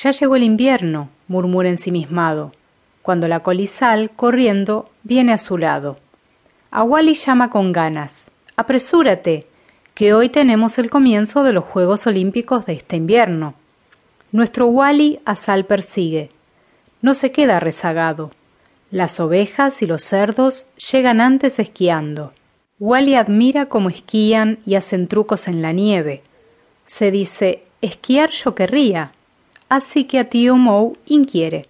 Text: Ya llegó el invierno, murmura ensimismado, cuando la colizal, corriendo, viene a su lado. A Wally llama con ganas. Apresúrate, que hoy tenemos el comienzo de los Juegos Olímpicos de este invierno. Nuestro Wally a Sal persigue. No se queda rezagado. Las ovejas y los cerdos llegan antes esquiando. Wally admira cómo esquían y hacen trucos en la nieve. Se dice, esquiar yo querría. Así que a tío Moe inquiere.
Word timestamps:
Ya 0.00 0.12
llegó 0.12 0.36
el 0.36 0.44
invierno, 0.44 1.08
murmura 1.26 1.68
ensimismado, 1.68 2.52
cuando 3.02 3.26
la 3.26 3.40
colizal, 3.40 4.10
corriendo, 4.10 4.88
viene 5.02 5.32
a 5.32 5.38
su 5.38 5.58
lado. 5.58 5.96
A 6.70 6.84
Wally 6.84 7.14
llama 7.14 7.50
con 7.50 7.72
ganas. 7.72 8.30
Apresúrate, 8.54 9.48
que 9.94 10.14
hoy 10.14 10.28
tenemos 10.28 10.78
el 10.78 10.88
comienzo 10.88 11.42
de 11.42 11.52
los 11.52 11.64
Juegos 11.64 12.06
Olímpicos 12.06 12.64
de 12.64 12.74
este 12.74 12.94
invierno. 12.94 13.54
Nuestro 14.30 14.68
Wally 14.68 15.18
a 15.24 15.34
Sal 15.34 15.64
persigue. 15.64 16.30
No 17.02 17.14
se 17.14 17.32
queda 17.32 17.58
rezagado. 17.58 18.30
Las 18.92 19.18
ovejas 19.18 19.82
y 19.82 19.86
los 19.86 20.04
cerdos 20.04 20.68
llegan 20.92 21.20
antes 21.20 21.58
esquiando. 21.58 22.32
Wally 22.78 23.16
admira 23.16 23.66
cómo 23.66 23.88
esquían 23.88 24.60
y 24.64 24.76
hacen 24.76 25.08
trucos 25.08 25.48
en 25.48 25.60
la 25.60 25.72
nieve. 25.72 26.22
Se 26.86 27.10
dice, 27.10 27.64
esquiar 27.80 28.30
yo 28.30 28.54
querría. 28.54 29.10
Así 29.68 30.04
que 30.04 30.18
a 30.18 30.28
tío 30.30 30.56
Moe 30.56 30.94
inquiere. 31.06 31.66